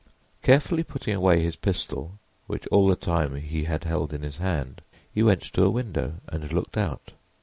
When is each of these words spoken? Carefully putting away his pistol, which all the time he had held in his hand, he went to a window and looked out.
Carefully 0.41 0.81
putting 0.81 1.15
away 1.15 1.43
his 1.43 1.55
pistol, 1.55 2.17
which 2.47 2.65
all 2.71 2.87
the 2.87 2.95
time 2.95 3.35
he 3.35 3.65
had 3.65 3.83
held 3.83 4.13
in 4.13 4.23
his 4.23 4.37
hand, 4.37 4.81
he 5.13 5.21
went 5.21 5.41
to 5.43 5.63
a 5.63 5.69
window 5.69 6.15
and 6.27 6.51
looked 6.51 6.75
out. 6.75 7.11